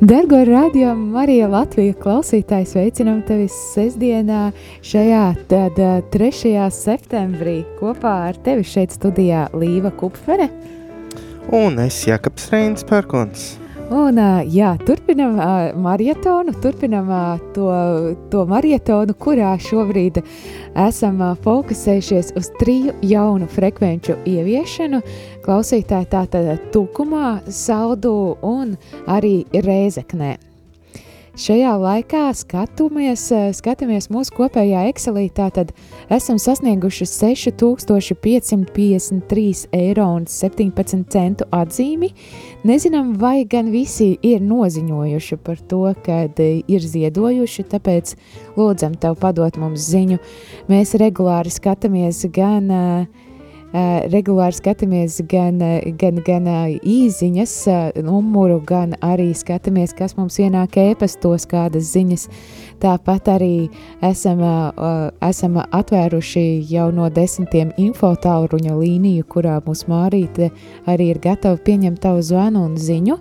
[0.00, 4.50] Dargo radio Marija Latvija klausītājs veicinām tevi sestdienā
[4.84, 5.80] šajā tad
[6.12, 6.52] 3.
[6.68, 10.50] septembrī kopā ar tevi šeit studijā Līva Kupfere.
[11.48, 13.54] Un es Jakabs Reins Pērkons.
[13.86, 14.18] Un,
[14.50, 15.36] jā, turpinam
[15.78, 17.06] maratonu, turpinam
[17.54, 17.68] to,
[18.32, 20.18] to maratonu, kurā šobrīd
[20.88, 25.04] esam fokusējušies uz triju jaunu frekvenču ieviešanu.
[25.46, 28.74] Klausītāji tātad Tukumā, Saldu un
[29.06, 30.34] arī Rēzeknē.
[31.36, 33.26] Šajā laikā skatāmies,
[33.58, 35.68] skatāmies mūsu kopējā Excelī, tad
[36.08, 42.08] esam sasnieguši 6553 eiro un 17 centu atzīmi.
[42.64, 48.16] Nezinām, vai gan visi ir noziņojuši par to, kad ir ziedojuši, tāpēc
[48.56, 50.16] lūdzam tev padot mums ziņu.
[50.72, 53.06] Mēs regulāri skatāmies gan Uh,
[54.12, 55.58] regulāri skatāmies gan,
[56.00, 57.54] gan, gan uh, īsiņas
[58.06, 62.28] numuru, gan arī skatāmies, kas mums ienāk ēpastos, kādas ziņas.
[62.80, 63.68] Tāpat arī
[64.04, 64.42] esam,
[65.24, 70.50] esam atvēruši jau no desmitiem infotāluruņa līniju, kurā mūsu mārīte
[70.84, 73.16] arī ir gatava pieņemt tavu zvanu un ziņu,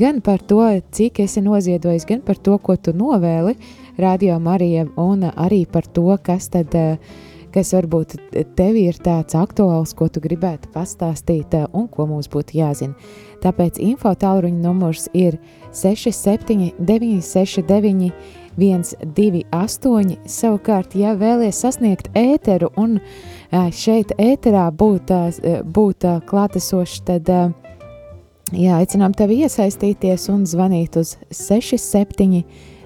[0.00, 0.62] gan par to,
[0.96, 3.58] cik esi noziedojis, gan par to, ko tu novēli
[4.00, 7.20] radio Marijam, un arī par to, kas tad uh,
[7.54, 8.16] kas varbūt
[8.58, 12.96] tev ir tāds aktuāls, ko tu gribētu pastāstīt eh, un ko mums būtu jāzina.
[13.44, 15.38] Tāpēc info tālruņa numurs ir
[15.70, 18.10] 67 969
[18.54, 20.18] 128.
[20.30, 28.78] Savukārt, ja vēlies sasniegt ēteru un eh, šeit ēterā būt, eh, būt klātesošs, tad jā,
[28.78, 32.44] aicinām tevi iesaistīties un zvanīt uz 67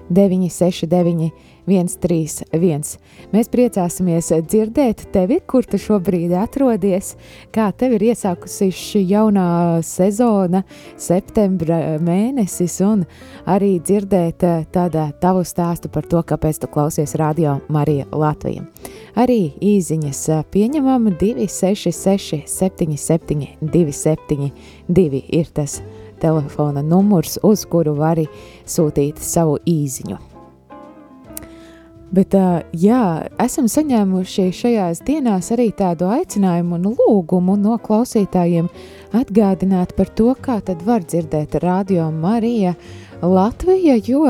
[0.09, 1.31] 969
[1.67, 2.97] 131.
[3.33, 7.15] Mēs priecāsimies dzirdēt tevi, kur tu šobrīd atrodies,
[7.55, 9.49] kā tev ir iesākusi šī jaunā
[9.85, 10.63] sezona,
[10.97, 13.05] septembra mēnesis, un
[13.49, 18.65] arī dzirdēt eh, tādu tavu stāstu par to, kāpēc tu klausies radio Marija Latvija.
[19.19, 25.81] Arī īziņas eh, pieņemam 266 77 272 ir tas
[26.19, 28.27] telefona numurs, uz kuru vari
[28.67, 30.28] sūtīt savu īziņu.
[32.09, 38.71] Bet, uh, jā, esam saņēmuši šajās dienās arī tādu aicinājumu un lūgumu no klausītājiem
[39.19, 42.73] atgādināt par to, kā tad var dzirdēt radio Marija
[43.21, 44.25] Latvija, jo,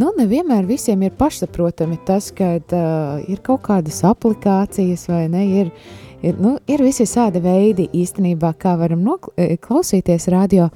[0.00, 5.72] nu, nevienmēr visiem ir pašsaprotami tas, ka uh, ir kaut kādas aplikācijas vai ne, ir,
[6.22, 10.70] ir, nu, ir visi sāda veidi īstenībā, kā varam noklausīties radio,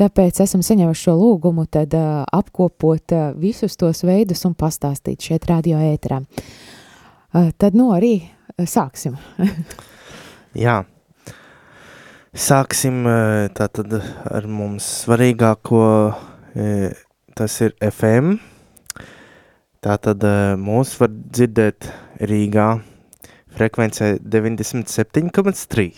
[0.00, 5.44] Tāpēc esam saņēmuši šo lūgumu tad, uh, apkopot uh, visus tos veidus un pastāstīt šeit
[5.50, 6.22] radio ēterā.
[6.22, 9.18] Uh, tad nu arī uh, sāksim.
[10.64, 10.78] Jā,
[12.32, 13.04] sāksim
[13.54, 15.82] tātad ar mums svarīgāko,
[17.40, 18.34] tas ir FM.
[19.80, 20.20] Tātad
[20.60, 21.88] mūs var dzirdēt
[22.28, 22.66] Rīgā
[23.56, 25.88] frekvencē 97,3.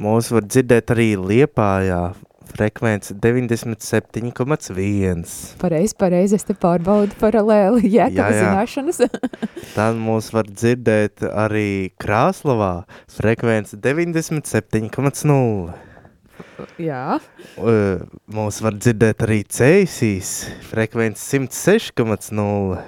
[0.00, 2.14] Mūs var dzirdēt arī Liepājā,
[2.54, 5.24] frekvence 97,1.
[5.60, 8.98] Pareizi, pareizi, es te pārbaudu paralēli jēkaba zināšanas.
[9.76, 15.74] Tad mūs var dzirdēt arī Krāslavā, frekvence 97,0.
[16.80, 17.18] Jā.
[18.34, 20.34] Mūs var dzirdēt arī Ceisīs,
[20.70, 22.78] frekvence 106,0.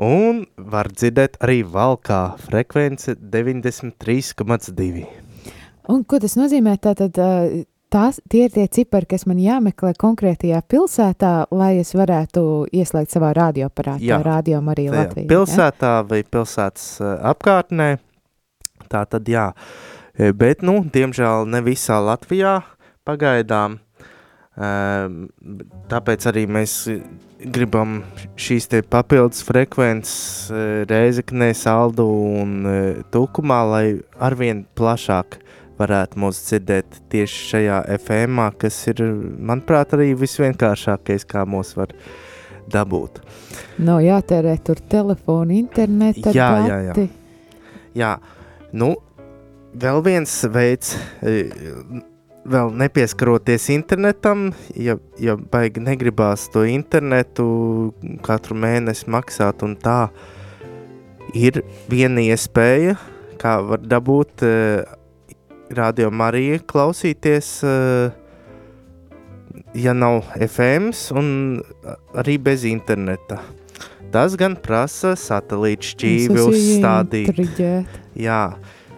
[0.00, 5.04] Un var dzirdēt arī Valkā, frekvence 93,2.
[5.90, 6.78] Un ko tas nozīmē?
[6.80, 7.18] Tātad,
[7.92, 13.34] tās, tie ir tie cipari, kas man jāmeklē konkrētajā pilsētā, lai es varētu ieslēgt savā
[13.36, 15.28] radioaparātā, jā, radio arī Latvijā.
[15.30, 16.04] Pilsētā ja?
[16.08, 16.86] vai pilsētas
[17.34, 17.90] apkārtnē,
[18.88, 19.50] tā tad jā.
[20.16, 22.60] Bet, nu, diemžēl ne visā Latvijā
[23.08, 23.78] pagaidām,
[25.90, 26.74] tāpēc arī mēs
[27.40, 28.00] gribam
[28.36, 30.50] šīs papildus frekvences
[30.90, 32.04] Reizeknē, Saldu
[32.42, 32.66] un
[33.14, 33.84] Tukumā, lai
[34.20, 35.38] arvien plašāk
[35.80, 39.00] varētu mūs dzirdēt tieši šajā FM, kas ir,
[39.38, 41.94] manuprāt, arī visvienkāršākais, kā mūs var
[42.70, 43.22] dabūt.
[43.80, 46.50] Nav jātērē tur telefona, interneta jā.
[46.68, 47.06] Jā, jā.
[47.96, 48.12] jā,
[48.76, 48.92] nu,
[49.74, 51.50] vēl viens veids, e,
[52.50, 57.46] vēl nepieskaroties internetam, ja, ja baigi negribās to internetu
[58.26, 60.08] katru mēnesi maksāt un tā,
[61.34, 62.96] ir viena iespēja,
[63.40, 64.96] kā var dabūt uh,
[65.70, 68.10] Radio Marija klausīties, eh,
[69.78, 71.28] ja nav FM un
[72.18, 73.38] arī bez interneta.
[74.10, 77.30] Tas gan prasa satelīta šķīvi uzstādīt.
[77.30, 78.00] Intriģēt.
[78.18, 78.42] Jā,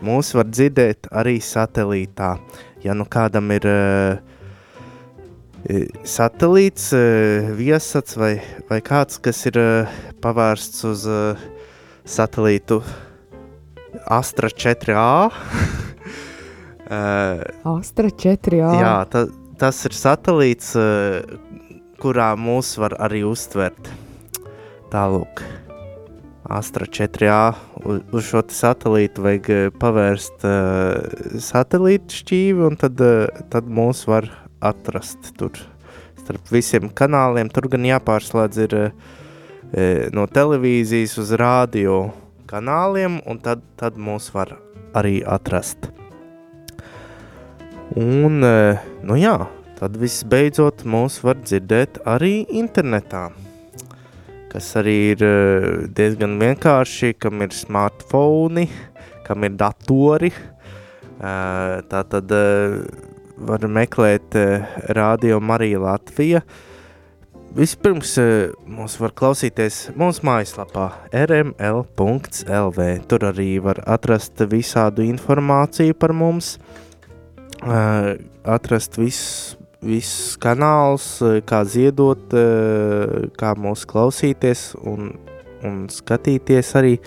[0.04, 2.34] mūs var dzirdēt arī satelītā.
[2.82, 4.32] Ja nu kādam ir uh,
[6.04, 6.90] satelīts,
[7.58, 8.34] viesats vai,
[8.70, 9.58] vai kāds, kas ir
[10.22, 11.06] pavērsts uz
[12.04, 12.80] satelītu
[14.10, 15.30] Astra 4A.
[17.76, 18.74] Astra 4A.
[18.80, 19.26] Jā, ta,
[19.60, 20.74] tas ir satelīts,
[22.02, 23.92] kurā mūs var arī uztvert.
[24.92, 25.44] Tālūk.
[26.52, 27.54] Astra 4A
[27.88, 29.46] uz, šo satelītu vajag
[29.80, 34.28] pavērst uh, satelītu šķīvi, un tad, uh, tad mūs var
[34.60, 35.56] atrast tur
[36.20, 37.48] starp visiem kanāliem.
[37.48, 38.90] Tur gan jāpārslēdz ir uh,
[40.12, 42.02] no televīzijas uz radio
[42.52, 44.58] kanāliem, un tad, tad mūs var
[44.98, 45.88] arī atrast.
[47.96, 49.38] Un, uh, nu jā,
[49.80, 53.30] tad viss beidzot mūs var dzirdēt arī internetā
[54.52, 58.66] kas arī ir eh, diezgan vienkārši, kam ir smartphone,
[59.26, 60.32] kam ir datori.
[60.32, 62.76] Eh, tā tad eh,
[63.42, 64.36] var meklēt
[64.98, 66.42] Radio Marija Latvija.
[67.52, 68.14] Vispirms
[68.70, 72.86] mums var klausīties mūsu mājaslapā rml.lv.
[73.10, 76.54] Tur arī var atrast visādu informāciju par mums,
[77.60, 85.12] atrast visus visus kanālus, eh, kā ziedot, eh, kā mūs klausīties un,
[85.62, 86.98] un skatīties arī.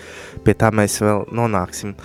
[0.44, 1.96] Pie tā mēs vēl nonāksim.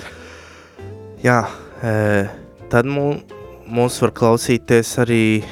[1.24, 1.46] Jā,
[1.84, 2.30] eh,
[2.72, 5.44] tad mūs var klausīties arī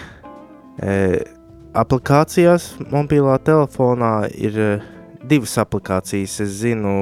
[1.76, 4.82] aplikācijās, mobilā telefonā ir
[5.28, 6.38] divas aplikācijas.
[6.40, 6.94] Es zinu,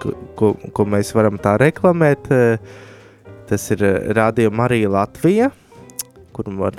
[0.00, 2.32] ko, ko mēs varam tā reklamēt.
[3.44, 3.84] Tas ir
[4.16, 5.50] Radio Marija Latvija
[6.34, 6.76] kur var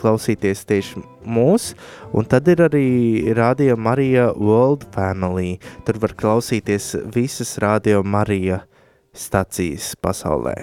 [0.00, 1.70] klausīties tieši mūs,
[2.16, 2.86] un tad ir arī
[3.36, 5.56] Radio Marija World Family.
[5.86, 8.62] Tur var klausīties visas Radio Marija
[9.16, 10.56] stacijas pasaulē.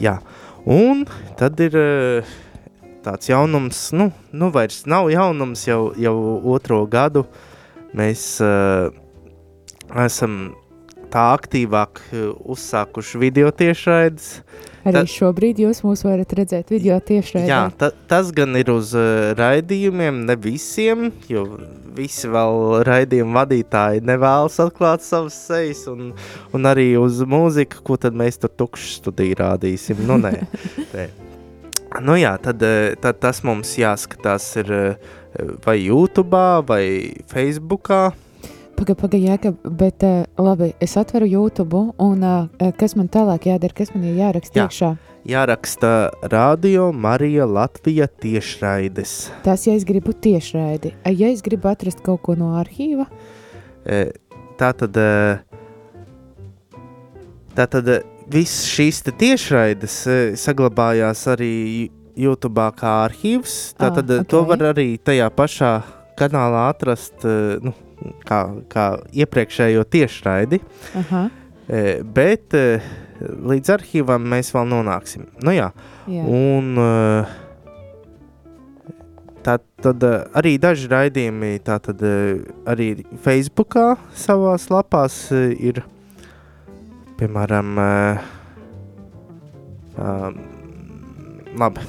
[0.00, 0.18] Jā,
[0.64, 1.04] un
[1.40, 2.32] tad ir uh,
[3.04, 6.16] tāds jaunums, nu, nu vairs nav jaunums jau, jau
[6.54, 7.26] otro gadu.
[7.96, 8.92] Mēs uh,
[9.98, 10.52] esam
[11.10, 14.40] tā aktīvāk eh, uzsākuši video tiešraides.
[14.80, 17.48] Arī ta, šobrīd jūs mūs varat redzēt video tiešraidē.
[17.50, 21.44] Jā, ta, tas gan ir uz uh, raidījumiem, ne visiem, jo
[21.96, 26.14] visi vēl raidījumu vadītāji nevēlas atklāt savas sejas, un,
[26.56, 30.00] un arī uz mūziku, ko tad mēs tur tukšu studiju rādīsim.
[30.08, 30.32] Nu, nē.
[30.96, 31.08] nē.
[32.06, 34.74] Nu jā, tad, eh, tad tas mums jāskatās ir
[35.64, 36.84] vai YouTube, vai
[37.30, 38.10] Facebookā.
[38.80, 43.76] Pagaid, pagaid, Jēkab, bet uh, labi, es atveru YouTube, un uh, kas man tālāk jādara,
[43.76, 44.64] kas man ir jāraksta Jā.
[44.64, 44.88] iekšā?
[45.28, 45.90] Jāraksta
[46.32, 49.12] Radio Marija Latvija tiešraides.
[49.44, 50.94] Tas, ja es gribu tiešraidi.
[51.12, 53.04] Ja es gribu atrast kaut ko no arhīva?
[53.84, 54.00] E,
[54.56, 54.96] tā tad,
[57.52, 57.94] tā tad
[58.32, 60.00] viss šīs tiešraides
[60.40, 61.54] saglabājās arī
[62.16, 63.60] YouTube kā arhīvs.
[63.76, 64.32] Tātad ah, okay.
[64.32, 65.74] to var arī tajā pašā
[66.20, 67.24] kanālā atrast,
[67.64, 67.74] nu,
[68.28, 68.40] kā,
[68.70, 68.86] kā
[69.24, 70.60] iepriekšējo tiešraidi.
[71.02, 71.26] Aha.
[71.70, 72.80] E, bet e,
[73.20, 75.28] līdz arhīvam mēs vēl nonāksim.
[75.44, 75.68] Nu, jā.
[76.10, 76.24] Jā.
[76.26, 76.80] Un,
[79.46, 80.06] tā, tad
[80.36, 82.02] arī daži raidījumi, tā tad
[82.70, 82.90] arī
[83.22, 85.82] Facebookā savās lapās ir,
[87.20, 87.78] piemēram,
[91.60, 91.88] labi,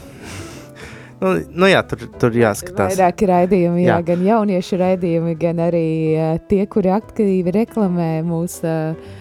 [1.21, 2.95] Nu, nu jā, tur, tur jāskatās.
[2.95, 4.05] Vairāki raidījumi, jā, jā.
[4.07, 9.19] gan jauniešu raidījumi, gan arī uh, tie, kuri aktīvi reklamē mūsu uh,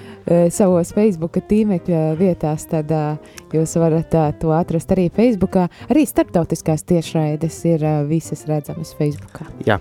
[0.54, 5.58] savos Facebook tīmekļa vietās, tad uh, jūs varat uh, to atrast arī Facebook.
[5.92, 9.42] Arī starptautiskās tiešraides ir uh, visas redzamas Facebook.
[9.68, 9.80] Jā.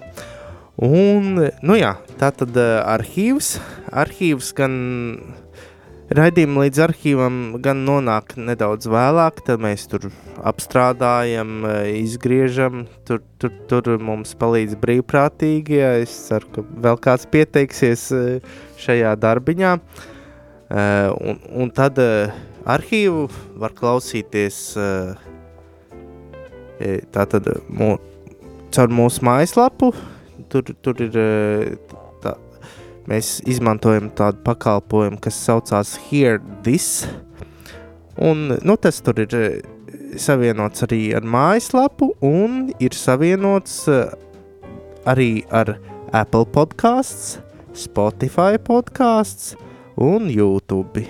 [0.79, 3.57] Un, nu jā, tā tad uh, arhīvs,
[3.91, 4.75] arhīvs gan
[6.09, 10.07] Raidījumi līdz arhīvam gan nonāk nedaudz vēlāk, tad mēs tur
[10.41, 11.67] apstrādājam,
[11.99, 12.87] izgriežam.
[13.05, 15.77] Tur, tur, tur mums palīdz brīvprātīgi.
[16.01, 18.23] Es ceru, ka vēl kāds pieteiksies e,
[18.81, 19.75] šajā darbiņā.
[19.77, 20.87] E,
[21.29, 23.27] un, un tad arhīvu
[23.61, 24.59] var klausīties
[27.13, 27.93] tātad mū,
[28.73, 29.93] caur mūsu mājaslapu.
[30.49, 31.21] Tur, tur ir
[33.07, 37.07] mēs izmantojam tādu pakalpojumu, kas saucās Hear This.
[38.19, 39.61] Un, nu, tas tur ir eh,
[40.19, 44.11] savienots arī ar mājaslapu un ir savienots eh,
[45.07, 45.77] arī ar
[46.11, 47.37] Apple podkāsts,
[47.77, 49.53] Spotify podkāsts
[49.99, 51.03] un YouTube.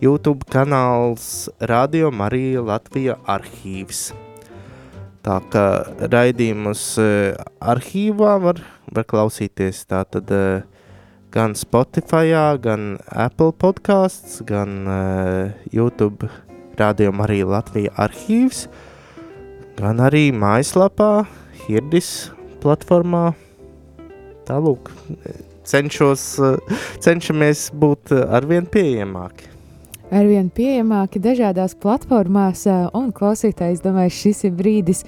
[0.00, 4.08] YouTube kanāls Radio Marija Latvija arhīvs.
[5.26, 5.66] Tā kā
[6.06, 8.60] raidījumus uh, arhīvā var,
[8.94, 10.75] var klausīties tātad uh,
[11.36, 12.32] gan Spotify,
[12.64, 16.30] gan Apple podkāsts, gan uh, YouTube
[16.80, 18.62] rādījuma arī Latvijas arhīvs.
[19.76, 21.26] gan arī mājaslapā,
[21.66, 22.30] Hirdis
[22.62, 23.34] platformā.
[24.48, 24.88] Tālūk,
[25.66, 26.24] cenšos,
[27.04, 29.55] cenšamies būt arvien pieejamāki.
[30.06, 32.60] Arvien pieejamāki dažādās platformās,
[32.94, 35.00] un klausītājs, domāju, šis ir brīdis,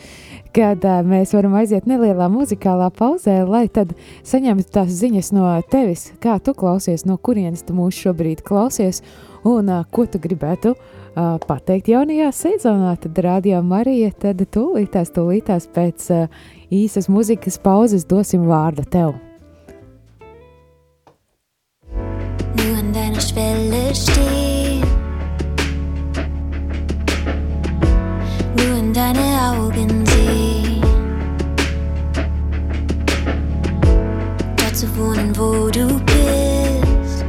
[0.51, 3.93] kad mēs varam aiziet nelielā muzikālā pauzē, lai tad
[4.27, 9.05] saņemtu tās ziņas no tevis, kā tu klausies, no kurienes tu mūs šobrīd klausies,
[9.47, 10.75] un ko tu gribētu
[11.47, 12.97] pateikt jaunajā sezonā.
[12.99, 16.11] Tad rādījā Marija, tad tūlītās, tūlītās pēc
[16.75, 19.15] īsas muzikas pauzes dosim vārdu tev.
[22.59, 24.48] Nur an deiner Schwelle stehen, nur
[28.89, 30.81] in deine Augen sehen.
[34.57, 37.25] Dort zu wohnen, wo du bist.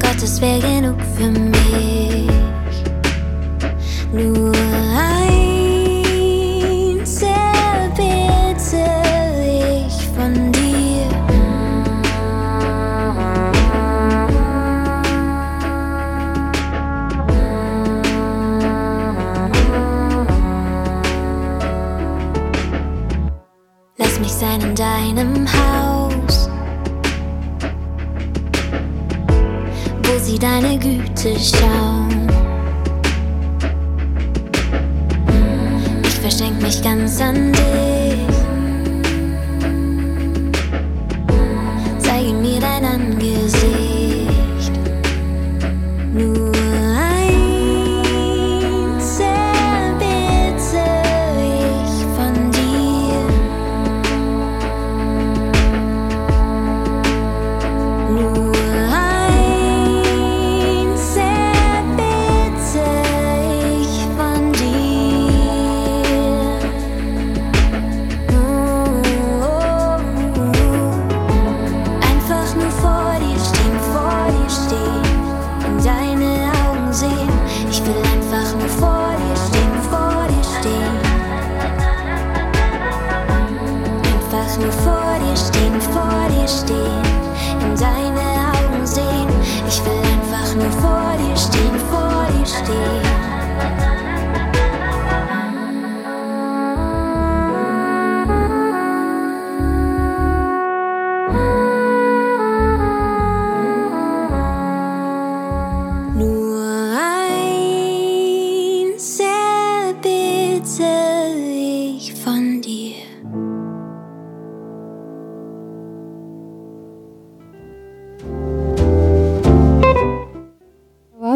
[0.00, 2.28] Gott, das wäre genug für mich.
[4.12, 4.52] Nur
[4.98, 5.23] eins
[24.74, 26.48] in deinem Haus,
[30.02, 32.28] wo sie deine Güte schauen.
[36.02, 37.93] Ich verschenk mich ganz an dich.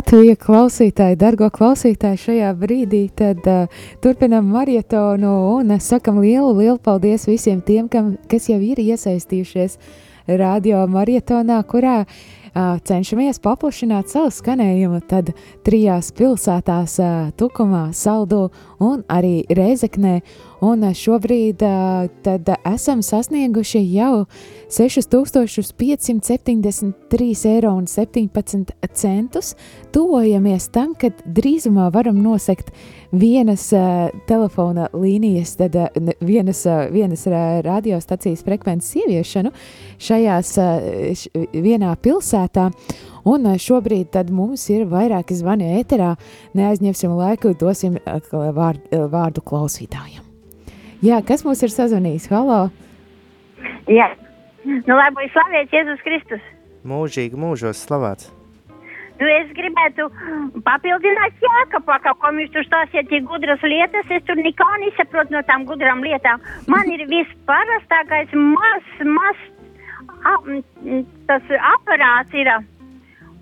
[0.09, 7.27] Latvija klausītāji, dargo klausītāji, šajā brīdī tad uh, turpinam marietonu un sakam lielu, lielu paldies
[7.29, 9.77] visiem tiem, kam, kas jau ir iesaistījušies
[10.41, 15.35] radio marietonā, kurā uh, cenšamies paplašināt savu skanējumu tad
[15.69, 18.47] trijās pilsētās uh, Tukumā, Saldu
[18.81, 20.23] un arī Reizeknē.
[20.61, 24.25] Un uh, šobrīd uh, tad esam sasnieguši jau
[24.69, 29.57] 6573 eiro un 17 centus.
[29.95, 32.71] Tuvojamies tam, ka drīzumā varam nosekt
[33.13, 35.87] vienas uh, telefona līnijas, tad uh,
[36.21, 37.27] vienas, uh, vienas
[37.65, 39.51] radiostacijas frekvences ieviešanu
[40.03, 42.71] šajās š, vienā pilsētā.
[43.29, 46.17] Un šobrīd mums ir vairāki zvani ēterā.
[46.57, 47.99] Neaizņemsim laiku, dosim
[48.33, 50.28] vārdu, vārdu klausītājiem.
[50.99, 52.27] Jā, kas mums ir sazvanījis?
[52.33, 52.73] Halo!
[53.87, 54.09] Jā,
[54.67, 56.49] nu, lai būtu slavēts Jēzus Kristus.
[56.89, 58.33] Mūžīgi mūžos slavēts.
[59.19, 60.09] Nu, es gribētu
[60.67, 65.43] papildināt Jākapā, ka ko viņš tur stāstīja tik gudras lietas, es tur nekā nesaprotu no
[65.47, 66.43] tām gudrām lietām.
[66.71, 69.47] Man ir visparastākais maz, maz
[70.35, 70.51] ap,
[71.31, 72.53] tas aparāts ir.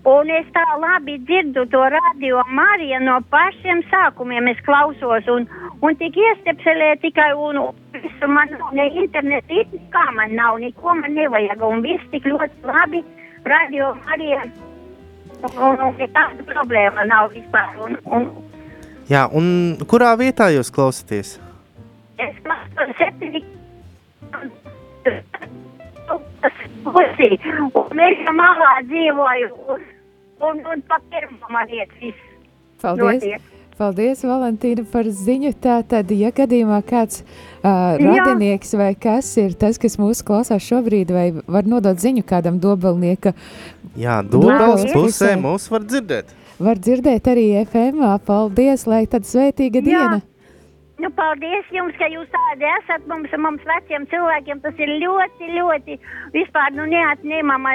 [0.05, 4.47] Un es tā labi dzirdu to radio Mariju no pašiem sākumiem.
[4.51, 5.47] Es klausos un,
[5.81, 7.59] un tik iestepselē tikai un
[7.95, 11.61] visu man nav ne interneta, kā man nav, neko man nevajag.
[11.61, 13.03] Un viss tik ļoti labi
[13.43, 14.45] radio Marija.
[15.37, 17.75] Un, un, un nekāda problēma nav vispār.
[17.83, 18.29] Un, un
[19.07, 21.37] Jā, un kurā vietā jūs klausāties?
[22.17, 23.43] es mācos septiņi.
[26.95, 27.29] Pusī.
[27.81, 29.51] Un es malā dzīvoju.
[29.73, 29.85] Un,
[30.49, 32.25] un, un pa pirmo man iet viss.
[32.81, 33.21] Paldies!
[33.23, 33.53] notiek.
[33.77, 35.51] Paldies, Valentīna, par ziņu.
[35.61, 41.27] Tātad, ja gadījumā kāds uh, radinieks vai kas ir tas, kas mūsu klausās šobrīd, vai
[41.45, 43.35] var nodot ziņu kādam dobelnieka,
[43.97, 45.29] Jā, pusē pusē.
[45.41, 46.33] mūs var dzirdēt.
[46.57, 48.01] var dzirdēt arī FM.
[48.25, 49.85] Paldies, lai tad svētīga Jā.
[49.91, 50.21] diena!
[50.97, 54.63] Nu, paldies jums, ka jūs tādi esat mums, mums veciem cilvēkiem.
[54.63, 55.97] Tas ir ļoti, ļoti
[56.33, 57.73] vispār nu, neatņemama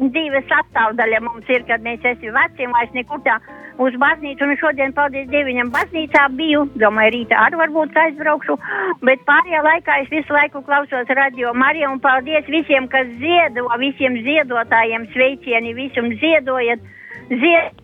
[0.00, 3.36] dzīves sastāvdaļa mums ir, kad mēs esam veci, vairs nekur tā
[3.78, 4.48] uz baznīcu.
[4.48, 6.64] Un šodien, paldies Dievam, baznīcā biju.
[6.82, 8.58] Domāju, rītā arī varbūt aizbraukšu.
[9.06, 14.18] Bet pārējā laikā es visu laiku klausos radio Mariju un paldies visiem, kas ziedo, visiem
[14.26, 16.82] ziedotājiem sveicieni, visum ziedojat.
[17.30, 17.83] Zied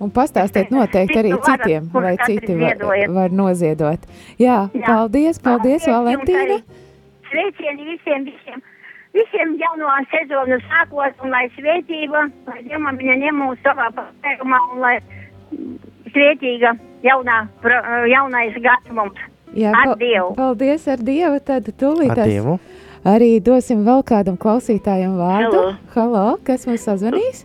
[0.00, 2.76] Un pastāstiet noteikti arī citiem, vai citi var,
[3.12, 4.00] var noziedot.
[4.40, 4.86] Jā, Jā.
[4.86, 6.56] paldies, paldies, Paldies Valentīna!
[7.30, 8.62] Sveicieni visiem, visiem,
[9.14, 14.80] visiem jauno sezonu sākot, un lai svētība, lai Dievam viņa ņem mūs savā paspējumā, un
[14.86, 14.96] lai
[16.14, 16.72] svētīga
[17.04, 17.36] jaunā,
[18.10, 19.20] jaunais gads mums.
[19.54, 20.34] Jā, Ar pal- Dievu.
[20.38, 22.58] Paldies ar Dievu, tad tūlīt Ar Dievu.
[23.04, 25.60] arī dosim vēl kādam klausītājam vārdu.
[25.60, 25.76] Halo.
[25.94, 27.44] Halo, kas mums sazvanīs?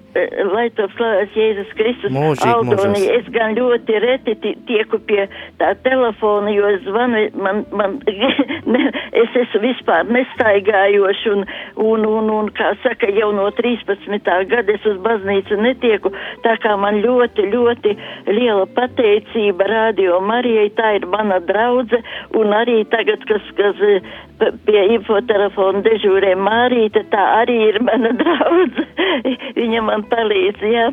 [0.56, 2.12] Lai to slavēts Jēzus Kristus.
[2.16, 3.18] Mūžīgi Aldoni, mūžos.
[3.20, 5.26] es gan ļoti reti ti- tieku pie
[5.60, 7.98] tā telefona, jo zvanu, man, man,
[8.74, 11.44] ne, es esmu vispār nestaigājoši un,
[11.84, 14.24] un, un, un, kā saka, jau no 13.
[14.54, 16.14] gada es uz baznīcu netieku,
[16.48, 17.96] tā kā man ļoti, ļoti
[18.32, 22.00] liela pateicība Radio Marijai, tā ir mana draudze,
[22.40, 23.84] un arī tagad, kas, kas
[24.40, 28.88] p- pie infotelefona dežūrē Mārīte, tā arī ir mana draudze.
[29.60, 30.88] Viņa man palīdz, jā.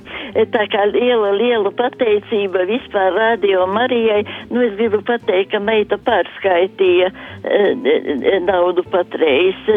[0.54, 4.23] Tā kā liela, liela pateicība vispār Radio Marijai.
[4.50, 9.69] Nu, es gribu pateikt, ka meita pārskaitīja e, naudu patreiz.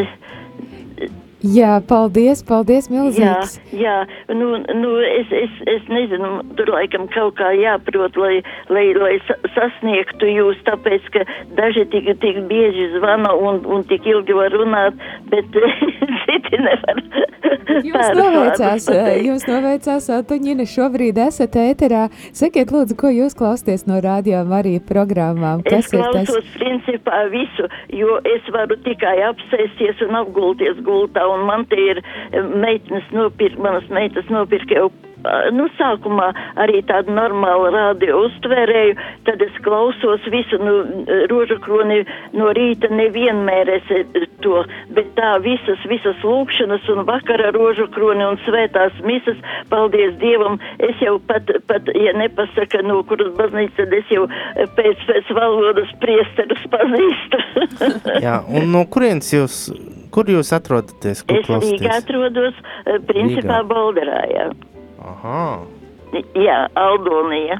[1.54, 3.56] Jā, paldies, paldies, Jā, milzīgs.
[3.76, 3.96] jā,
[4.34, 8.40] nu, nu es, es, es nezinu, tur laikam kaut kā jāprot, lai,
[8.72, 11.24] lai, lai sa- sasniegtu jūs, tāpēc, ka
[11.58, 14.96] daži tik, tik bieži zvana un, un tik ilgi var runāt,
[15.30, 15.60] bet
[16.26, 17.02] citi nevar.
[17.86, 18.86] Jums noveicās,
[19.22, 22.06] jums noveicās, Antoņina, šobrīd esat ēterā.
[22.36, 25.60] Sakiet, lūdzu, ko jūs klausties no radio Marija programmām?
[25.66, 26.30] Es Kas ir tas?
[26.30, 32.02] klausos principā visu, jo es varu tikai apsēsties un apgulties gultā, un man te ir
[32.32, 34.90] eh, meitnes nopirkt, manas meitas nopirka jau.
[35.26, 36.30] Eh, Nu, sākumā
[36.62, 38.96] arī tādu normālu radio uztvērēju,
[39.28, 40.74] tad es klausos visu, nu,
[41.30, 42.02] rožu kroni
[42.36, 44.62] no rīta nevienmēr es eh, to,
[44.96, 49.38] bet tā visas, visas lūkšanas un vakara rožu kroni un svētās misas,
[49.72, 54.66] paldies Dievam, es jau pat, pat ja nepasaka, no kuras baznīca, tad es jau eh,
[54.78, 57.42] pēc, pēc valodas priesterus pazīstu.
[58.26, 59.60] Jā, un no kurienes jūs,
[60.14, 62.56] kur jūs atrodaties, es Rīgā atrodos,
[63.08, 63.68] principā Rīgā.
[63.70, 64.50] Balderājā.
[65.06, 65.40] Aha,
[66.34, 67.58] Jā, Aldonija.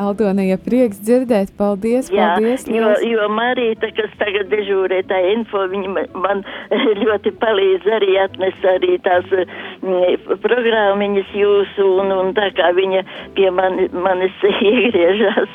[0.00, 1.50] Aldonija, prieks dzirdēt.
[1.58, 2.62] Paldies, Jā, paldies.
[2.70, 3.02] jo, liels.
[3.10, 6.44] jo Marīta, kas tagad dežūrē tā info, viņa ma- man
[7.02, 13.02] ļoti palīdz arī atnes arī tās mm, programmiņas jūsu, un, un tā kā viņa
[13.36, 14.34] pie mani, manis
[14.70, 15.54] iegriežas,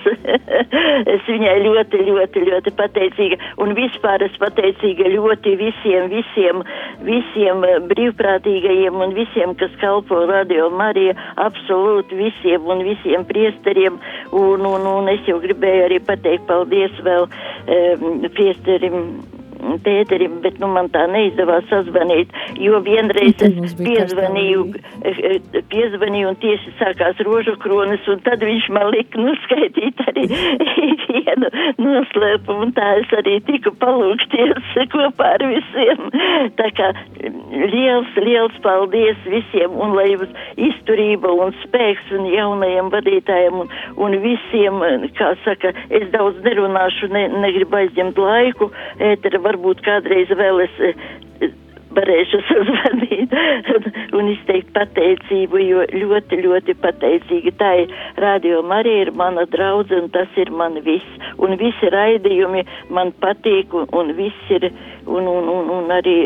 [1.14, 6.64] es viņai ļoti, ļoti, ļoti pateicīga, un vispār es pateicīga ļoti visiem, visiem,
[7.06, 14.02] visiem brīvprātīgajiem un visiem, kas kalpo Radio Marija, absolūti visiem un visiem priesteriem,
[14.34, 19.02] un, un, un es jau gribēju arī pateikt paldies vēl um, priesterim.
[19.86, 24.64] Pēterim, bet nu, man tā neizdevās sazvanīt, jo vienreiz Nu, es piezvanīju,
[25.04, 30.26] eh, eh, piezvanīju un tieši sākās rožu kronis, un tad viņš man lika nuskaitīt arī
[31.10, 31.50] vienu
[31.82, 36.10] noslēpumu, un tā es arī tiku palūkties kopā ar visiem.
[36.60, 40.32] Tā kā mm, liels, liels paldies visiem, un lai jums
[40.70, 43.72] izturība un spēks un jaunajiem vadītājiem un,
[44.08, 48.72] un visiem, eh, kā saka, es daudz nerunāšu, ne, negribu aizņemt laiku,
[49.12, 51.06] ētera varbūt kādreiz vēl es eh,
[51.96, 53.34] varēšu sazvanīt
[54.18, 57.54] un izteikt pateicību, jo ļoti, ļoti pateicīgi.
[57.60, 61.30] Tā ir radio Marija, ir mana draudze, un tas ir man viss.
[61.42, 64.70] Un visi raidījumi man patīk, un, un viss ir,
[65.06, 66.18] un, un, un, un arī,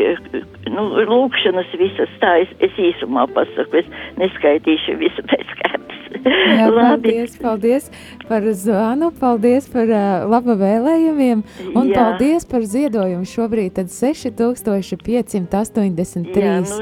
[0.70, 5.79] nu, lūkšanas visas tā, es, es īsumā pasaku, es neskaitīšu visu pēc kārtas.
[6.10, 7.86] Jā, paldies, paldies
[8.28, 11.94] par zvanu, paldies par uh, laba vēlējumiem un Jā.
[11.94, 13.24] paldies par ziedojumu.
[13.30, 16.76] Šobrīd tad 6583 Jā, nu,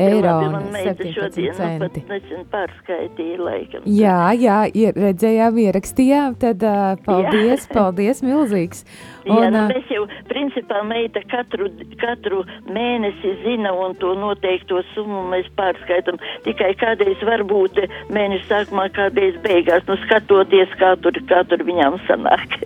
[0.00, 2.00] eiro labi, un man meita 17 šodien, nu, centi.
[3.40, 3.80] laikam.
[3.84, 8.84] Jā, jā, ir, redzējām, ierakstījām, tad uh, paldies, paldies milzīgs.
[9.28, 11.68] Jā, Un, nu, ā, mēs jau, principā, meita katru,
[12.00, 12.40] katru
[12.72, 16.16] mēnesi zina un to noteikto summu mēs pārskaitam.
[16.46, 17.76] Tikai kādreiz varbūt
[18.16, 22.56] mēneša sākumā, kādreiz beigās, nu skatoties, kā tur, kā tur viņām sanāk.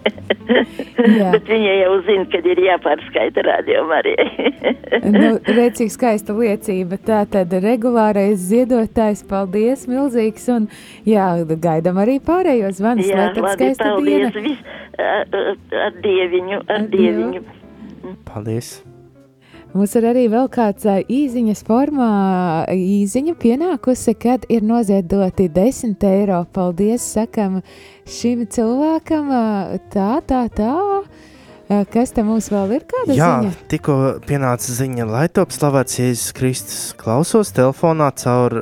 [1.32, 4.52] Bet viņa jau zina, kad ir jāpārskaita radio Marijai.
[5.14, 6.98] nu, redz, cik skaista liecība.
[6.98, 10.68] Tā tad regulārais ziedotājs, paldies, milzīgs, un
[11.06, 14.48] jā, gaidam arī pārējos zvanus, lai tad skaista paldies, diena.
[14.48, 14.58] Vis,
[14.98, 15.54] ar,
[15.88, 17.46] ar dieviņu, ar, ar dieviņu.
[18.28, 18.76] Paldies!
[19.74, 22.08] Mums ir arī vēl kāds īsiņas formā,
[22.70, 26.44] īsiņa pienākusi, kad ir noziedoti 10 eiro.
[26.54, 27.58] Paldies, sakam,
[28.06, 29.32] šim cilvēkam.
[29.90, 30.76] Tā, tā, tā.
[31.90, 32.86] Kas te mums vēl ir?
[33.08, 33.52] Jā, ziņa?
[33.72, 36.80] tikko pienāca ziņa, lai top slavēts Jēzus Kristus.
[37.00, 38.60] Klausos telefonā caur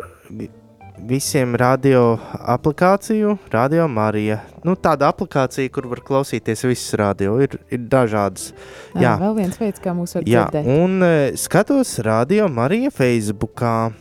[1.03, 4.39] visiem radio aplikāciju, Radio Marija.
[4.65, 8.53] Nu, tāda aplikācija, kur var klausīties visas radio, ir, ir dažādas.
[8.95, 10.71] Jā, jā, vēl viens veids, kā mūs var jā, dzirdēt.
[10.85, 13.93] Un uh, skatos Radio Marija Facebookā.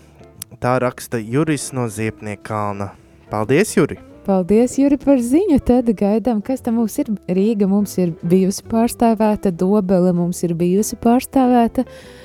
[0.61, 2.91] Tā raksta Juris no Ziepnieka kalna.
[3.31, 3.97] Paldies, Juri!
[4.21, 5.57] Paldies, Juri, par ziņu.
[5.65, 7.09] Tad gaidām, kas tam mums ir.
[7.25, 11.87] Rīga mums ir bijusi pārstāvēta, Dobele mums ir bijusi pārstāvēta.
[11.87, 12.20] Uh,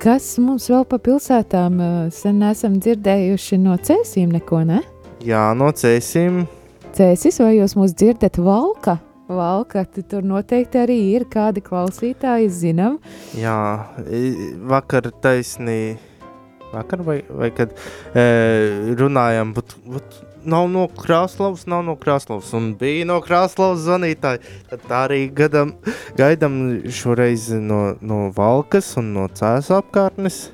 [0.00, 1.74] Kas mums vēl pa pilsētām
[2.16, 4.78] sen esam dzirdējuši no cēsīm neko, ne?
[5.28, 6.38] Jā, no cēsīm.
[6.96, 8.94] Cēsis, vai jūs mūs dzirdat valka?
[9.28, 12.96] Valka, tur noteikti arī ir kādi klausītāji, zinām.
[13.36, 13.58] Jā,
[14.72, 15.98] vakar taisnī,
[16.72, 17.76] vakar vai, vai kad
[18.16, 18.24] e,
[18.96, 24.42] runājam, bet, bet nav no Krasnodas, nav no Krasnodas, un bija no Krasnodas zvanītāji.
[24.70, 25.74] Tad arī gadam,
[26.18, 30.50] gaidām šoreiz no, no Valkas un no Cēlā apkārtnes.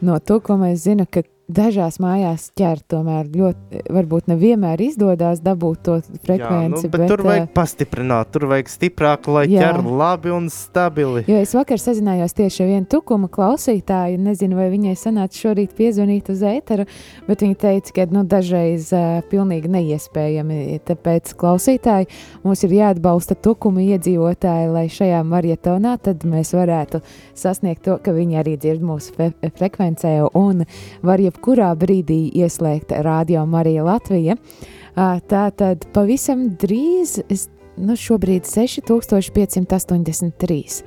[0.00, 1.22] No to, ko mēs zinām, ka
[1.54, 6.38] dažās mājās ķert, tomēr ļoti, varbūt nevienmēr izdodas dabūt to frekvenci.
[6.40, 9.64] Jā, nu, bet, bet tur vajag pastiprināt, tur vajag stiprāk, lai jā.
[9.64, 11.24] ķer labi un stabili.
[11.30, 16.30] Jo es vakar sazinājos tieši ar vienu tukuma klausītāju, nezinu, vai viņai sanāca šorīt piezvanīt
[16.32, 16.86] uz ēteru,
[17.28, 22.10] bet viņa teica, ka nu, dažreiz uh, pilnīgi neiespējami, tāpēc klausītāji
[22.44, 27.02] mums ir jāatbalsta tukuma iedzīvotāji, lai šajā marietonā tad mēs varētu
[27.38, 30.64] sasniegt to, ka viņi arī dzird mūsu frekvencē un
[31.06, 34.36] var jau jebkurā brīdī ieslēgt radio Marija Latvija.
[34.94, 37.48] Tā tad pavisam drīz, es,
[37.78, 40.84] nu šobrīd 6583.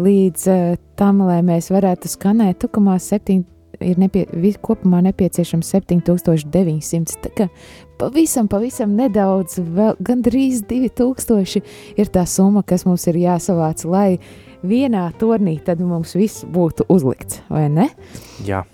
[0.00, 0.48] Līdz
[0.96, 3.44] tam, lai mēs varētu skanēt, tukumā 7,
[3.80, 4.26] ir nepie,
[4.62, 7.20] kopumā nepieciešams 7900.
[7.20, 7.48] Tā kā
[7.98, 11.60] pavisam, pavisam nedaudz, vēl gandrīz 2000
[11.98, 14.18] ir tā summa, kas mums ir jāsavāc, lai
[14.62, 17.88] vienā tornī tad mums viss būtu uzlikts, vai ne?
[18.46, 18.64] Jā.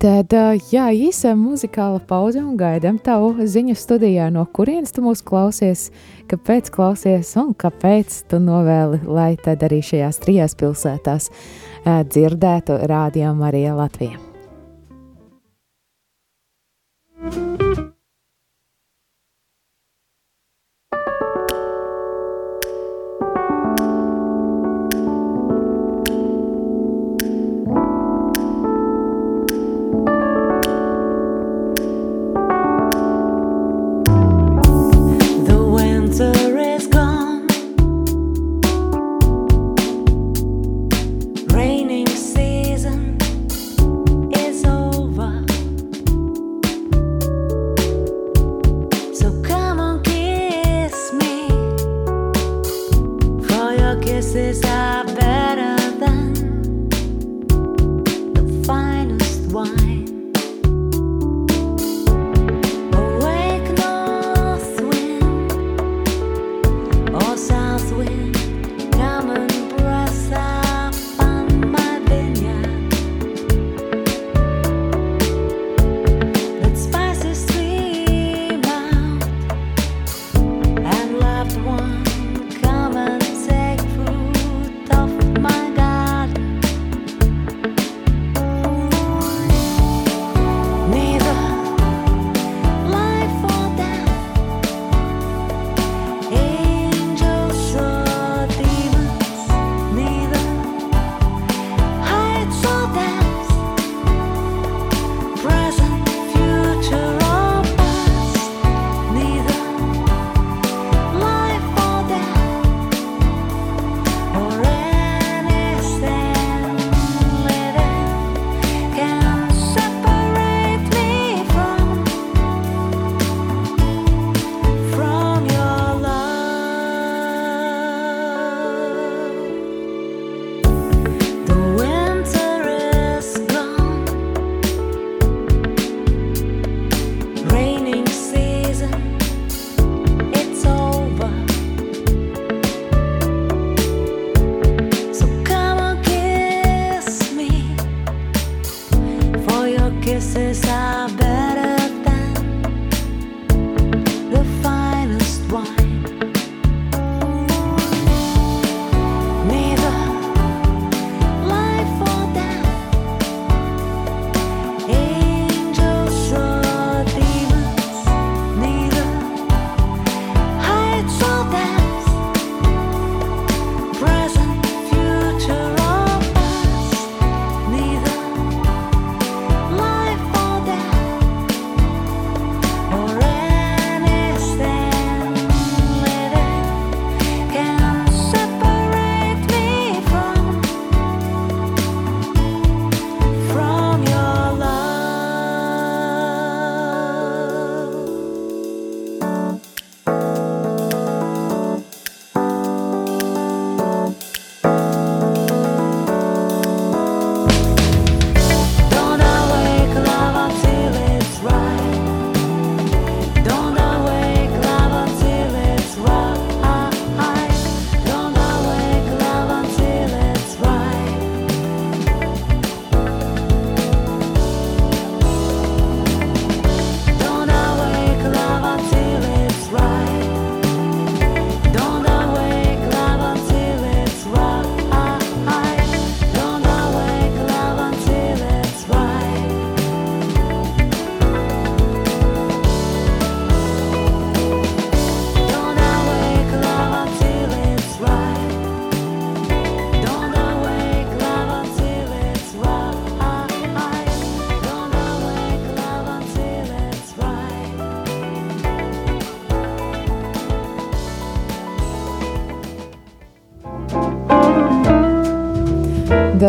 [0.00, 0.32] Tad,
[0.72, 5.90] jā, īsa muzikāla pauze un gaidām tavu ziņu studijā, no kurienes tu mūs klausies,
[6.30, 11.28] kāpēc klausies un kāpēc tu novēli, lai tad arī šajās trijās pilsētās
[11.84, 14.16] dzirdētu rādījumu Marija Latvija.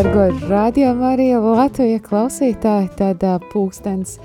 [0.02, 4.16] Dargo radio Marija Latvija klausītāji, tad pūkstens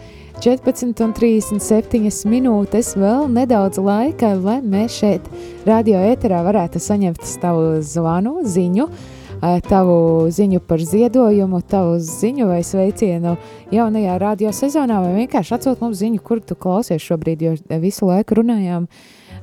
[0.40, 5.26] 14,37 minūtes, vēl nedaudz laika, lai mēs šeit,
[5.68, 8.86] radio ēterā, varētu saņemt tavu zvanu, ziņu,
[9.68, 9.98] tavu
[10.32, 13.36] ziņu par ziedojumu, tavu ziņu vai sveicienu
[13.76, 17.52] jaunajā radio sezonā, vai vienkārši atsūt mums ziņu, kur tu klausies šobrīd, jo
[17.84, 18.88] visu laiku runājām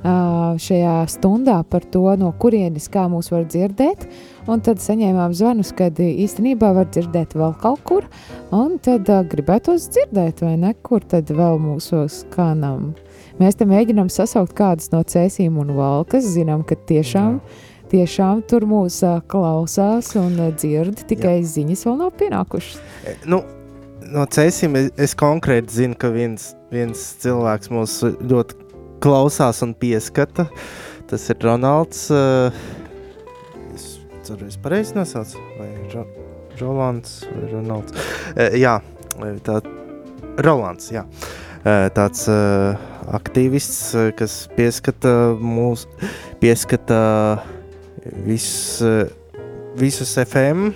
[0.04, 4.06] šajā stundā par to, no kurienes kā mūs var dzirdēt,
[4.52, 8.08] un tad saņēmām zvanus, kad īstenībā var dzirdēt vēl kaut kur,
[8.52, 12.92] un tad uh, gribētos dzirdēt, vai ne, kur tad vēl mūsos kanam.
[13.40, 17.88] Mēs te mēģinām sasaukt kādus no cēsīm un valkas, zinām, ka tiešām, Jā.
[17.96, 21.48] tiešām tur mūs uh, klausās un uh, dzird, tikai Jā.
[21.56, 22.84] ziņas vēl nav pienākušas.
[23.24, 23.40] Nu,
[24.12, 28.63] no cēsīm es, es konkrēti zinu, ka viens, viens cilvēks mūs ļoti
[29.04, 30.48] klausās un pieskata,
[31.10, 32.64] tas ir Ronalds, uh,
[34.24, 36.06] ceru, es pareizi nosaucu, vai Ro
[36.62, 37.96] Rolands vai Ronalds.
[38.38, 38.78] E, jā,
[39.44, 39.58] tā,
[40.46, 41.04] Rolands, jā.
[41.64, 42.28] E, tāds
[43.14, 45.88] aktīvists, kas pieskata mūs,
[46.40, 47.02] pieskata
[48.28, 49.10] visus,
[49.80, 50.72] visus FM,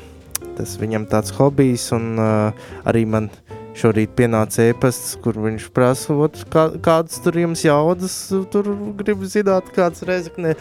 [0.58, 3.30] tas viņam tāds hobijs, un arī man
[3.78, 6.16] šorīt pienāca ēpasts, kur viņš prasa,
[6.54, 8.16] kā, kādas tur jums jaudas,
[8.54, 10.56] tur grib zināt, kāds reizekne.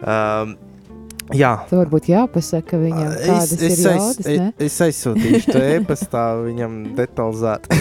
[0.00, 0.56] Um,
[1.34, 4.18] Jā, tā varbūt jāpasaka viņam, kādas es, es ir jaudas.
[4.20, 4.50] Es, ne?
[4.62, 7.80] es aizsūtīšu to e-pastā viņam detalizēti.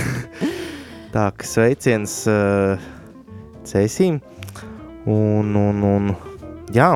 [1.13, 2.81] tā, ka sveiciens uh,
[3.69, 4.17] Cēsīm.
[5.05, 6.09] Un, un, un,
[6.73, 6.95] jā,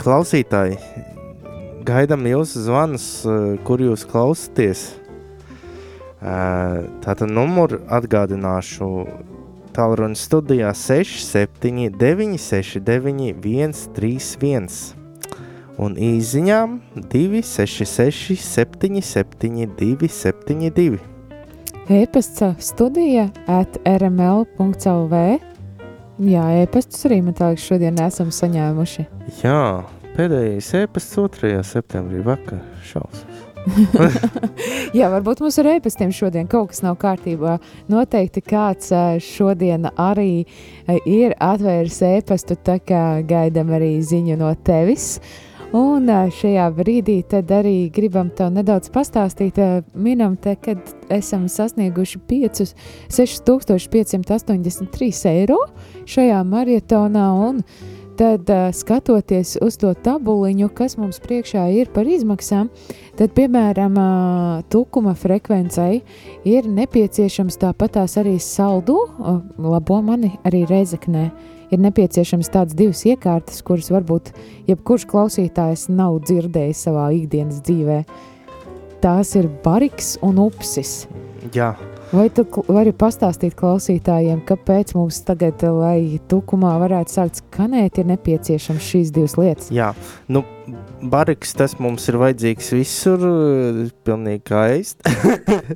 [0.00, 0.78] klausītāji,
[1.84, 4.88] gaidām jūsu zvanus, uh, kur jūs klausāties.
[6.20, 8.90] Tātad numuru atgādināšu
[9.76, 15.04] tālruņa studijā 679 691 131
[15.76, 21.00] un īsiņām 266, 77, 272.
[21.92, 25.20] E-pasta studija at rml.clv.
[26.16, 29.04] Jā, e-pastus arī man liekas, šodien esam saņēmuši.
[29.42, 29.60] Jā,
[30.16, 31.60] pēdējais e-pasts 2.
[31.68, 33.44] septembrī vakar šausmas.
[34.96, 37.56] Jā, varbūt mums ar e-pastiem šodien kaut kas nav kārtībā.
[37.90, 38.92] Noteikti kāds
[39.24, 40.46] šodien arī
[41.08, 45.18] ir atvēris e-pastu, tā kā gaidām arī ziņu no tevis.
[45.76, 49.58] Un šajā brīdī arī gribam tev nedaudz pastāstīt,
[49.98, 50.78] minam te, kad
[51.10, 52.62] esam sasnieguši 5,
[53.10, 55.58] 6583 eiro
[56.06, 57.26] šajā maratonā
[58.16, 62.70] tad skatoties uz to tabuliņu, kas mums priekšā ir par izmaksām,
[63.18, 63.98] tad, piemēram,
[64.72, 66.02] tukuma frekvencei
[66.48, 68.98] ir nepieciešams tāpatās arī saldu,
[69.60, 71.26] labo mani arī reizeknē,
[71.70, 74.32] ir nepieciešams tādas divas iekārtas, kuras varbūt
[74.70, 78.00] jebkurš klausītājs nav dzirdējis savā ikdienas dzīvē.
[79.04, 81.04] Tās ir bariks un upsis.
[81.54, 81.74] Jā.
[82.14, 88.90] Vai tu vari pastāstīt klausītājiem, kāpēc mums tagad, lai tukumā varētu sākt skanēt, ir nepieciešams
[88.92, 89.72] šīs divas lietas?
[89.74, 89.88] Jā,
[90.30, 90.44] nu,
[91.02, 93.24] bariks tas mums ir vajadzīgs visur,
[94.06, 95.02] pilnīgi ēst.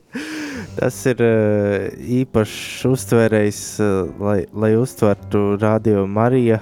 [0.78, 1.88] Tas ir uh,
[2.20, 6.60] īpašs uztvērējs, uh, lai, lai uztvertu radio Mariju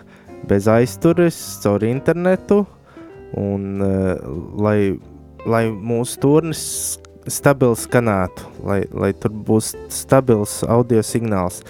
[0.49, 2.63] bez aiztures, caur internetu,
[3.37, 3.83] un
[4.57, 4.79] lai,
[5.45, 6.63] lai mūsu turnis
[7.33, 11.63] stabili skanētu, lai, lai tur būs stabils audio signāls.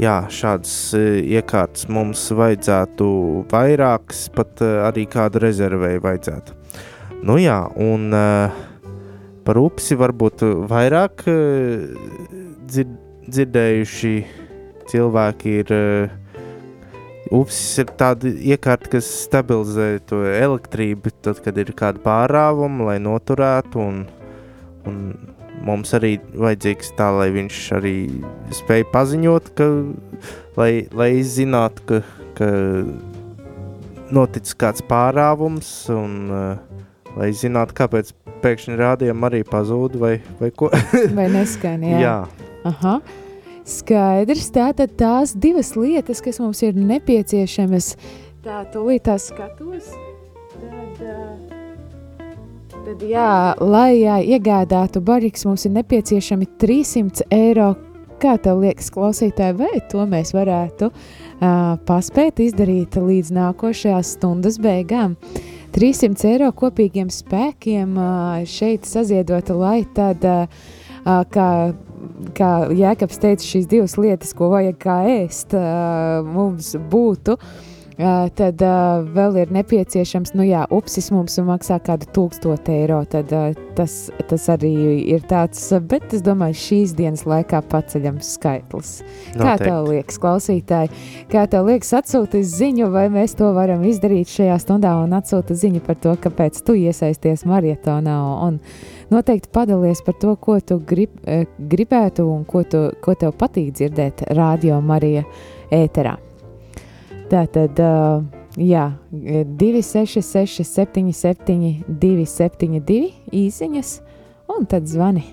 [0.00, 3.06] Jā, šādas uh, iekārtas mums vajadzētu
[3.52, 6.60] vairākas, pat uh, arī kādu rezervēju vajadzētu.
[7.22, 8.62] Nu jā, un uh,
[9.42, 11.86] Par upsi varbūt vairāk eh,
[12.70, 12.92] dzird,
[13.26, 14.12] dzirdējuši
[14.90, 15.72] cilvēki ir.
[15.74, 16.18] Eh,
[17.32, 23.82] upsis ir tāda iekārta, kas stabilizē to elektrību, tad, kad ir kāda pārāvuma, lai noturētu.
[23.82, 24.02] Un,
[24.88, 24.98] un
[25.62, 27.96] mums arī vajadzīgs tā, lai viņš arī
[28.54, 29.68] spēj paziņot, ka,
[30.58, 32.02] lai, lai zinātu, ka,
[32.38, 32.50] ka
[34.12, 36.72] noticis kāds pārāvums un uh,
[37.16, 40.70] lai zinātu, kāpēc pēkšņi rādījām arī pazūd vai, vai ko.
[41.18, 42.00] vai neskan, jā.
[42.02, 42.16] jā.
[42.68, 42.98] Aha.
[43.68, 47.92] Skaidrs, tātad tās divas lietas, kas mums ir nepieciešamas,
[48.42, 49.92] tā tūlīt tās skatos,
[50.56, 51.04] tad,
[52.86, 57.72] tad jā, lai jā, iegādātu bariks, mums ir nepieciešami 300 eiro.
[58.22, 65.16] Kā tev liekas, klausītāji, vai to mēs varētu uh, paspēt izdarīt līdz nākošajās stundas beigām?
[65.18, 67.96] Uh, 300 eiro kopīgiem spēkiem
[68.48, 70.24] šeit saziedota, lai tad,
[71.32, 71.48] kā,
[72.36, 75.56] kā Jēkabs teica, šīs divas lietas, ko vajag kā ēst,
[76.28, 77.38] mums būtu.
[77.38, 83.02] Uh, tad uh, vēl ir nepieciešams, nu jā, upsis mums maksā kādu tūkstošu eiro.
[83.10, 83.96] Tad uh, tas,
[84.30, 84.72] tas arī
[85.12, 88.94] ir tāds, bet es domāju, šīs dienas laikā paceļams skaitlis.
[89.34, 89.68] Kā Noteikti.
[89.68, 94.94] tev liekas, klausītāji, kā tev liekas, atsūti ziņu, vai mēs to varam izdarīt šajā stundā
[95.02, 98.60] un atsūti ziņu par to, kāpēc tu iesaisties marietonā un
[99.12, 101.20] noteikti padalies par to, ko tu grib,
[101.58, 105.26] gribētu un ko, tu, ko tev patīk dzirdēt radio Marija
[105.72, 106.31] ēterā.
[107.32, 108.24] Tā tad, uh,
[108.60, 113.92] jā, 266, 77, 272 īsiņas,
[114.52, 115.24] un tad zvani.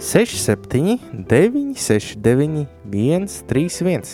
[0.00, 0.96] 67,
[1.28, 4.08] 9, 69, 1, 3, 1.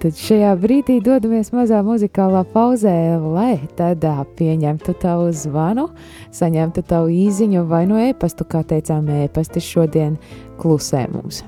[0.00, 5.90] Tad šajā brīdī dodamies mazā muzikālā pauzē, lai tādā pieņemtu tavu zvanu,
[6.36, 10.20] saņemtu tavu īziņu vai no e-pastu, kā teicām, e-pasti šodien
[10.60, 11.42] klusē mums.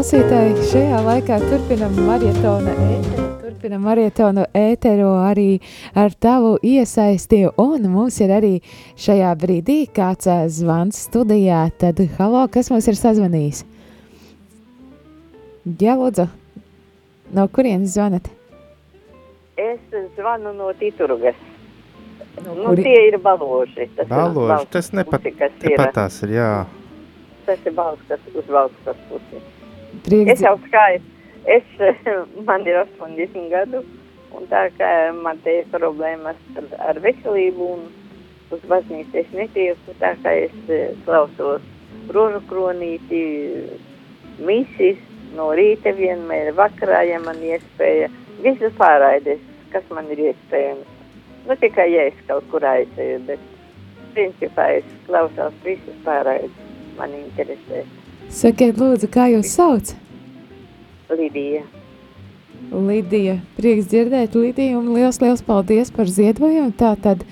[0.00, 3.24] Klausītāji, šajā laikā turpinam maratona ēteru.
[3.42, 5.58] Turpinam maratonu ēteru arī
[5.92, 8.52] ar tavu iesaisti, un mums ir arī
[8.96, 11.66] šajā brīdī kāds zvans studijā.
[11.76, 13.60] Tad, halo, kas mums ir sazvanījis?
[15.84, 16.30] Jā, lūdzu,
[17.36, 18.32] no kurienes zvanat?
[19.60, 19.84] Es
[20.16, 21.36] zvanu no Titurgas.
[22.40, 23.90] Nu, Kuri- tie ir baloži.
[23.92, 25.68] Tas ir Baloži, tas nepat, kas ir.
[25.68, 26.52] tepat tās ir, jā.
[27.44, 29.48] Tas ir balsts, kas uz valsts pusi.
[30.04, 31.04] Prieks, Es jau skaitu.
[31.44, 31.64] Es,
[32.48, 33.82] man ir 80 gadu,
[34.36, 36.38] un tā kā man te ir problēmas
[36.78, 37.86] ar, veselību, un
[38.54, 40.56] uz baznīcu es netieku, tā kā es
[41.06, 41.64] klausos
[42.14, 43.22] rožu kronīti,
[44.44, 45.00] misis,
[45.36, 48.10] no rīta vienmēr, vakarā, ja man iespēja,
[48.44, 49.42] visas pārraides,
[49.74, 50.98] kas man ir iespējams.
[51.46, 53.46] Nu, tikai, ja es kaut kur aizēju, bet
[54.14, 56.54] principā es klausos visas pārraides,
[56.98, 57.86] man interesē.
[58.30, 59.92] Sakiet, lūdzu, kā jūs sauc?
[61.10, 61.64] Lidija.
[62.70, 66.70] Lidija, prieks dzirdēt, Lidija, un liels, liels paldies par ziedojumu.
[66.78, 67.24] Tā tad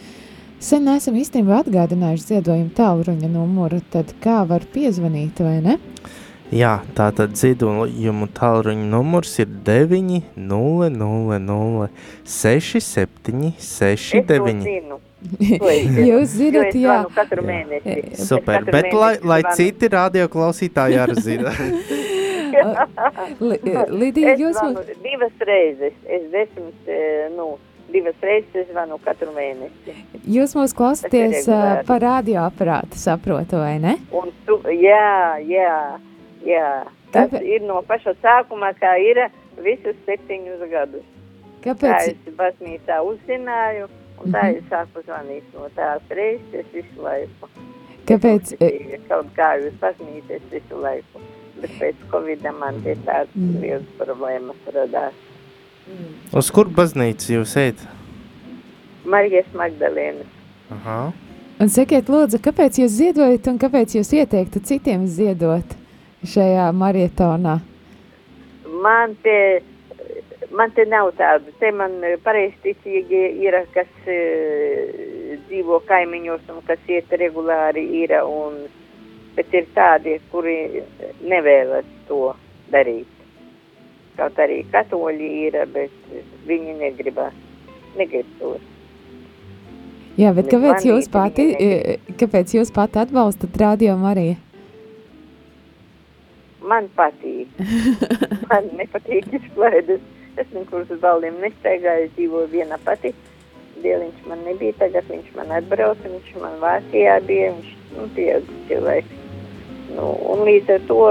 [0.58, 5.78] sen esam īstenībā atgādinājuši ziedojumu tālruņa numuru, tad kā var piezvanīt, vai ne?
[6.48, 11.90] Jā, tā tad ziedojumu tālruņa numurs ir 9, 0, 0, 0,
[12.24, 14.64] 6, 7, 6, Es to 9.
[14.64, 14.64] zinu.
[14.64, 15.00] To es zinu.
[16.08, 17.00] Jūs zināt, jā.
[17.02, 17.94] zvanu Katru mēnesi.
[18.12, 19.56] Es Super, katru bet lai, mēnesi lai zvanu.
[19.58, 21.54] citi radioklausītāji arī zina.
[23.48, 23.58] Li,
[23.92, 25.96] Lidija, jūs mums divas reizes.
[26.06, 27.50] Es desmit, eh, nu,
[27.92, 29.96] divas reizes es zvanu katru mēnesi.
[30.28, 33.98] Jūs mūs klausāties uh, par radioaparātu, saprotu, vai ne?
[34.16, 35.76] Un tu, jā, jā,
[36.46, 36.70] jā.
[37.12, 37.46] Tas Kāpēc?
[37.48, 39.26] ir no paša sākuma, kā ir
[39.64, 41.06] visus septiņus gadus.
[41.58, 42.12] Tā Kāpēc?
[42.12, 43.88] es baznīcā uzzināju,
[44.24, 44.56] un tā Mhm.
[44.58, 47.48] es sāku zvanīt no tās reizes visu laiku.
[48.06, 48.52] Kāpēc?
[48.60, 51.20] e, Uzticīgi Kaut kā uz baznīcas visu laiku.
[51.60, 53.60] Bet pēc Covid man tie tādas Mm.
[53.60, 55.12] liels problēmas radās.
[56.32, 57.76] Uz kur baznīcu jūs ejat?
[59.04, 60.26] Marijas Magdalēnas.
[60.70, 61.12] Aha.
[61.60, 65.64] Un sakiet, lūdzu, kāpēc jūs ziedojat un kāpēc jūs ieteiktu citiem ziedot
[66.24, 67.60] šajā marietonā?
[68.82, 69.62] Man te,
[70.50, 71.52] man te nav tādu.
[71.60, 74.18] Te man pareizticīgi ir, kas e,
[75.48, 78.14] dzīvo kaimiņos un kas iet regulāri ir.
[78.24, 78.64] Un,
[79.36, 80.82] bet ir tādi, kuri
[81.22, 82.32] nevēlas to
[82.72, 83.10] darīt.
[84.18, 86.10] Kaut arī katoļi ir, bet
[86.48, 87.36] viņi negribas.
[87.98, 88.56] Negrib to.
[90.18, 92.10] Jā, bet kāpēc jūs pati, viņa negrib.
[92.10, 94.36] e, kāpēc jūs pati atbalstat radio Mariju?
[96.68, 97.60] Man patīk.
[98.50, 100.02] Man nepatīk izklaides.
[100.38, 103.14] Es nekur uz baldiem nestaigāju, dzīvoju viena pati.
[103.82, 104.74] dēļ viņš man nebija.
[104.78, 109.20] Tagad viņš man atbrauca, viņš man Vācijā bija, viņš nu, pieaugušs cilvēks.
[109.94, 111.04] Nu, un līdz ar to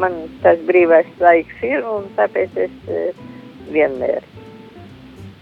[0.00, 3.20] man tas brīvais laiks ir, un tāpēc es uh,
[3.72, 4.24] vienmēr.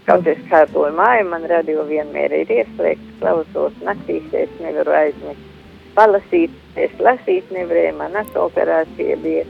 [0.05, 5.51] Kaut es kārtoju māju, man radio vienmēr ir ieslēgts, klausos naktīs, es nevaru aizmigt.
[5.95, 9.45] Palasīt, es lasīt nevarēju, man operācija bija,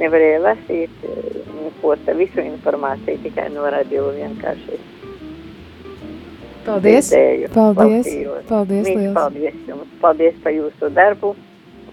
[0.00, 1.02] nevarēju lasīt,
[1.78, 4.78] neko, tā visu informāciju tikai no radio vienkārši.
[6.66, 7.08] Paldies!
[7.08, 8.06] Dzirdēju, Paldies!
[8.06, 8.42] klausījos.
[8.48, 8.88] Paldies!
[8.88, 9.14] Liels.
[9.16, 11.34] paldies jums, paldies par jūsu darbu,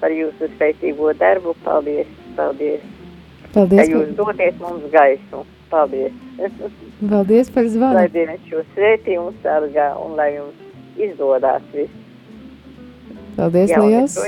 [0.01, 2.81] par jūsu spēcīgo darbu, paldies, paldies,
[3.45, 6.17] ka Paldies, jūs doties mums gaisu, paldies.
[7.09, 8.07] paldies par lai zvanu!
[8.17, 12.03] Dievs jūs svētī un sargā, un lai jums izdodās viss
[13.35, 14.19] Paldies liels!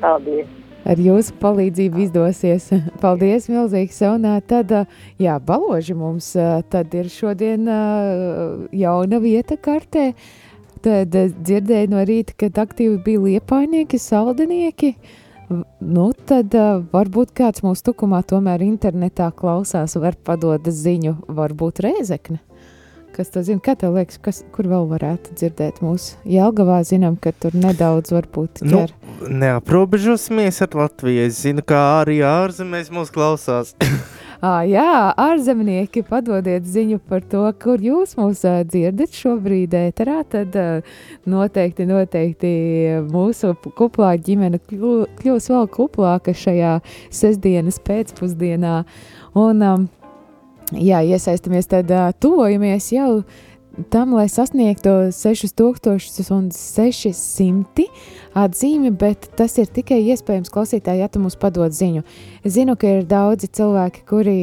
[0.00, 0.59] Paldies!
[0.88, 2.70] Ar jūsu palīdzību izdosies.
[3.02, 4.00] Paldies, milzīgs.
[4.08, 4.72] Un tad,
[5.20, 6.32] jā, baloži mums
[6.72, 7.68] tad ir šodien
[8.72, 10.12] jauna vieta kartē.
[10.80, 14.94] Tad dzirdēju no rīta, kad aktīvi bija liepainieki, saldinieki.
[15.50, 22.38] Nu, tad ā, varbūt kāds mūsu tukumā tomēr internetā klausās, var padot ziņu, varbūt rēzekne.
[23.16, 23.60] Kas to zina?
[23.64, 26.80] Kā tev liekas, kas, kur vēl varētu dzirdēt mūsu Jelgavā?
[26.86, 28.94] Zinām, ka tur nedaudz varbūt Nu, ķer.
[29.28, 31.26] neaprobežosimies ar Latviju.
[31.26, 33.74] Es zinu, ka arī ārzemēs mūs klausās.
[34.40, 38.40] À, jā, ārzemnieki, padodiet ziņu par to, kur jūs mūs
[38.70, 39.74] dzirdat šobrīd.
[39.76, 40.56] Ēterā, tad
[41.28, 42.52] noteikti, noteikti
[43.12, 46.78] mūsu kuplā ģimene kļū, kļūs vēl kuplāka šajā
[47.12, 48.78] sestdienas pēcpusdienā.
[49.36, 49.84] Un, um,
[50.72, 53.22] jā, iesaistamies, tad uh, tuvojamies jau
[53.90, 57.84] tam, lai sasniegtu 6600
[58.36, 62.02] atzīmi, bet tas ir tikai iespējams klausītāji, ja tu mums padod ziņu.
[62.44, 64.38] Es zinu, ka ir daudzi cilvēki, kuri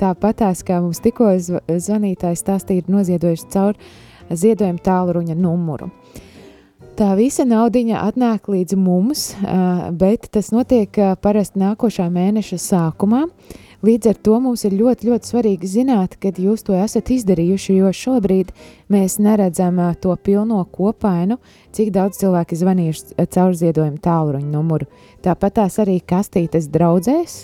[0.00, 3.72] tāpatās kā mums tikko zv- zvanītājs stāstīja, ir noziedojuši caur
[4.30, 5.86] ziedojumu tālruņa numuru.
[6.94, 9.34] Tā visa naudiņa atnāk līdz mums,
[9.98, 13.26] bet tas notiek parasti nākošā mēneša sākumā.
[13.84, 17.90] Līdz ar to mums ir ļoti, ļoti svarīgi zināt, kad jūs to esat izdarījuši, jo
[17.92, 18.52] šobrīd
[18.88, 21.36] mēs neredzam to pilno kopainu,
[21.76, 24.88] cik daudz cilvēki zvanījuši caur ziedojumu tālruņa numuru.
[25.26, 27.34] Tāpat tās arī kastītes draudzēs.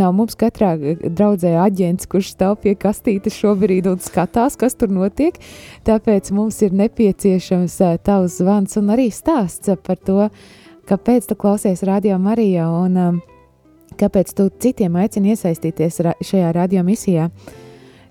[0.00, 0.70] Nav mums katrā
[1.02, 5.36] draudzē aģents, kurš stāv pie kastītes šobrīd un skatās, kas tur notiek.
[5.84, 7.76] Tāpēc mums ir nepieciešams
[8.06, 10.30] tavs zvans un arī stāsts par to,
[10.88, 13.20] kāpēc tu klausies Radio Marijā un um,
[14.02, 17.30] kāpēc tu citiem aicini iesaistīties ra šajā radio misijā.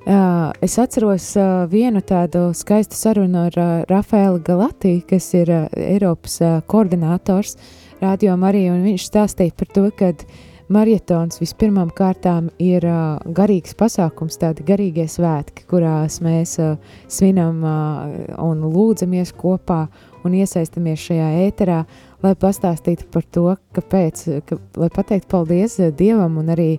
[0.02, 5.68] Uh, es atceros uh, vienu tādu skaistu sarunu ar uh, Rafaelu Galatī, kas ir uh,
[5.78, 7.54] Eiropas uh, koordinators
[8.02, 10.10] Radio Marija, un viņš stāstīja par to, ka
[10.74, 18.08] marietons vispirmām kārtām ir uh, garīgs pasākums, tādi garīgie svētki, kurās mēs uh, svinam uh,
[18.42, 19.84] un lūdzamies kopā
[20.26, 21.84] un iesaistamies šajā ēterā,
[22.22, 23.46] lai pastāstītu par to,
[23.76, 26.70] kāpēc, ka, lai pateiktu paldies eh, Dievam un arī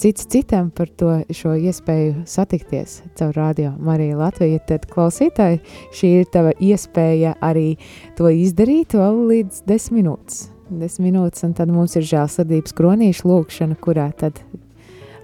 [0.00, 4.62] cits citam par to šo iespēju satikties caur radio Mariju Latviju.
[4.68, 5.60] Tad klausītāji,
[5.94, 7.76] šī ir tava iespēja arī
[8.18, 10.48] to izdarīt vēl līdz desmit minūtes.
[10.68, 14.42] Desmit minūtes, un tad mums ir žēlsirdības kronīša lūkšana, kurā tad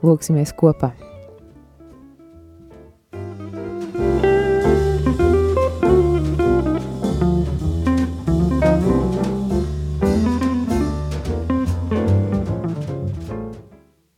[0.04, 0.94] lūksimies kopā.